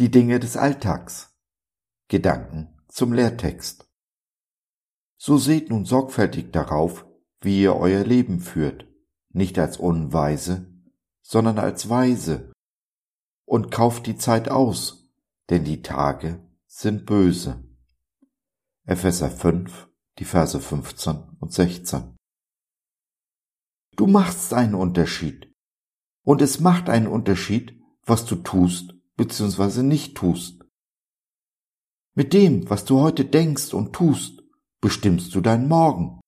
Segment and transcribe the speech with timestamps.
[0.00, 1.36] Die Dinge des Alltags.
[2.08, 3.86] Gedanken zum Lehrtext.
[5.18, 7.04] So seht nun sorgfältig darauf,
[7.42, 8.86] wie ihr euer Leben führt,
[9.28, 10.72] nicht als Unweise,
[11.20, 12.50] sondern als Weise,
[13.44, 15.12] und kauft die Zeit aus,
[15.50, 17.62] denn die Tage sind böse.
[18.86, 19.86] Epheser 5,
[20.18, 22.16] die Verse 15 und 16.
[23.96, 25.54] Du machst einen Unterschied.
[26.22, 29.82] Und es macht einen Unterschied, was du tust bzw.
[29.82, 30.64] nicht tust.
[32.14, 34.42] Mit dem, was du heute denkst und tust,
[34.80, 36.20] bestimmst du dein Morgen.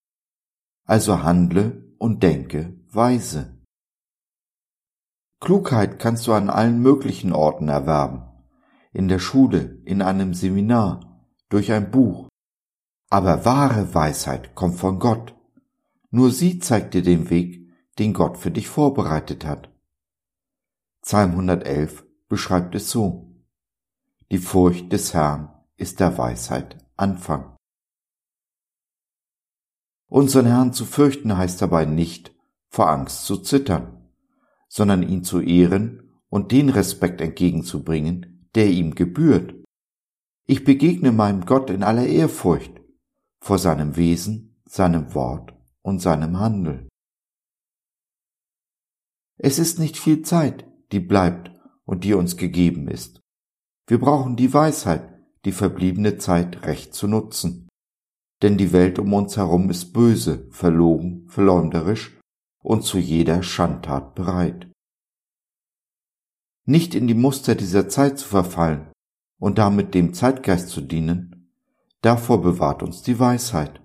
[0.84, 3.58] Also handle und denke weise.
[5.40, 8.24] Klugheit kannst du an allen möglichen Orten erwerben.
[8.92, 12.28] In der Schule, in einem Seminar, durch ein Buch.
[13.08, 15.34] Aber wahre Weisheit kommt von Gott.
[16.10, 19.70] Nur sie zeigt dir den Weg, den Gott für dich vorbereitet hat.
[21.00, 23.30] Psalm 111 beschreibt es so.
[24.30, 27.58] Die Furcht des Herrn ist der Weisheit Anfang.
[30.06, 32.34] Unseren Herrn zu fürchten heißt dabei nicht,
[32.70, 34.08] vor Angst zu zittern,
[34.66, 39.54] sondern ihn zu ehren und den Respekt entgegenzubringen, der ihm gebührt.
[40.46, 42.80] Ich begegne meinem Gott in aller Ehrfurcht
[43.40, 46.88] vor seinem Wesen, seinem Wort und seinem Handeln.
[49.36, 51.51] Es ist nicht viel Zeit, die bleibt
[51.92, 53.20] und die uns gegeben ist.
[53.86, 55.12] Wir brauchen die Weisheit,
[55.44, 57.68] die verbliebene Zeit recht zu nutzen.
[58.40, 62.18] Denn die Welt um uns herum ist böse, verlogen, verleumderisch
[62.62, 64.70] und zu jeder Schandtat bereit.
[66.64, 68.90] Nicht in die Muster dieser Zeit zu verfallen
[69.38, 71.52] und damit dem Zeitgeist zu dienen,
[72.00, 73.82] davor bewahrt uns die Weisheit.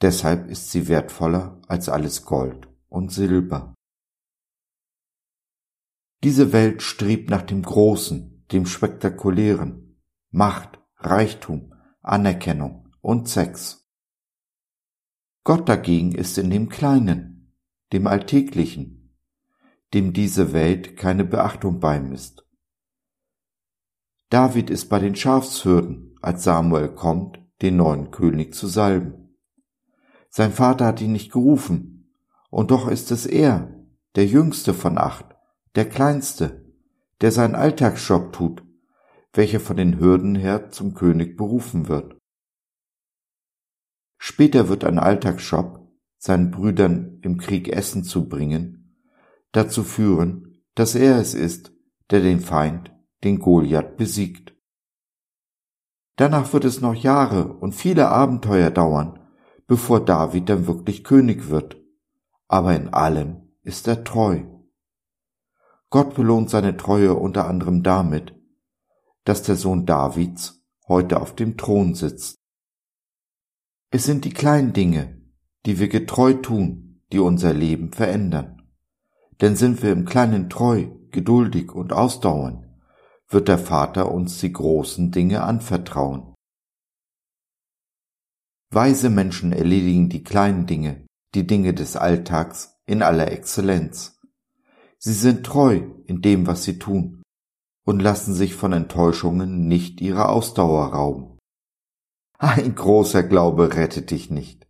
[0.00, 3.73] Deshalb ist sie wertvoller als alles Gold und Silber.
[6.24, 9.98] Diese Welt strebt nach dem Großen, dem Spektakulären,
[10.30, 13.86] Macht, Reichtum, Anerkennung und Sex.
[15.44, 17.54] Gott dagegen ist in dem Kleinen,
[17.92, 19.14] dem Alltäglichen,
[19.92, 22.48] dem diese Welt keine Beachtung beimisst.
[24.30, 29.36] David ist bei den Schafshürden, als Samuel kommt, den neuen König zu salben.
[30.30, 32.16] Sein Vater hat ihn nicht gerufen,
[32.48, 33.78] und doch ist es er,
[34.14, 35.33] der jüngste von acht,
[35.74, 36.64] der Kleinste,
[37.20, 38.64] der seinen Alltagsjob tut,
[39.32, 42.16] welcher von den Hürden her zum König berufen wird.
[44.18, 45.80] Später wird ein Alltagsjob,
[46.16, 48.96] seinen Brüdern im Krieg Essen zu bringen,
[49.52, 51.72] dazu führen, dass er es ist,
[52.10, 52.92] der den Feind,
[53.24, 54.54] den Goliath, besiegt.
[56.16, 59.18] Danach wird es noch Jahre und viele Abenteuer dauern,
[59.66, 61.76] bevor David dann wirklich König wird.
[62.46, 64.44] Aber in allem ist er treu.
[65.94, 68.34] Gott belohnt seine Treue unter anderem damit,
[69.22, 72.34] dass der Sohn Davids heute auf dem Thron sitzt.
[73.92, 75.22] Es sind die kleinen Dinge,
[75.66, 78.68] die wir getreu tun, die unser Leben verändern.
[79.40, 82.66] Denn sind wir im Kleinen treu, geduldig und ausdauernd,
[83.28, 86.34] wird der Vater uns die großen Dinge anvertrauen.
[88.70, 91.06] Weise Menschen erledigen die kleinen Dinge,
[91.36, 94.13] die Dinge des Alltags in aller Exzellenz.
[95.06, 97.22] Sie sind treu in dem, was sie tun
[97.84, 101.38] und lassen sich von Enttäuschungen nicht ihre Ausdauer rauben.
[102.38, 104.66] Ein großer Glaube rettet dich nicht.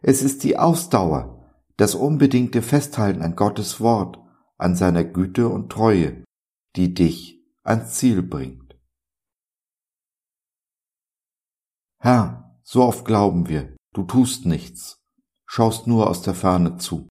[0.00, 4.20] Es ist die Ausdauer, das unbedingte Festhalten an Gottes Wort,
[4.58, 6.22] an seiner Güte und Treue,
[6.76, 8.78] die dich ans Ziel bringt.
[11.98, 15.02] Herr, so oft glauben wir, du tust nichts,
[15.46, 17.08] schaust nur aus der Ferne zu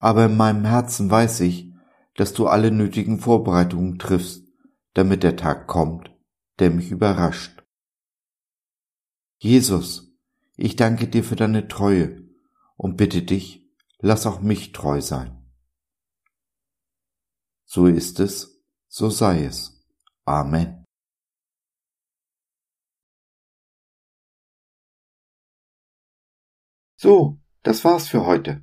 [0.00, 1.70] aber in meinem Herzen weiß ich,
[2.16, 4.48] dass du alle nötigen Vorbereitungen triffst,
[4.94, 6.10] damit der Tag kommt,
[6.58, 7.62] der mich überrascht.
[9.38, 10.12] Jesus,
[10.56, 12.28] ich danke dir für deine Treue
[12.76, 15.36] und bitte dich, lass auch mich treu sein.
[17.64, 19.86] So ist es, so sei es.
[20.24, 20.84] Amen.
[26.96, 28.62] So, das war's für heute.